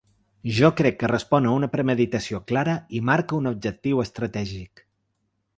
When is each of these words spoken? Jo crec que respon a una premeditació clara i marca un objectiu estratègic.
Jo 0.59 0.69
crec 0.79 0.95
que 1.01 1.09
respon 1.11 1.49
a 1.49 1.51
una 1.57 1.69
premeditació 1.75 2.41
clara 2.53 2.75
i 3.01 3.05
marca 3.13 3.39
un 3.43 3.53
objectiu 3.55 4.03
estratègic. 4.09 4.87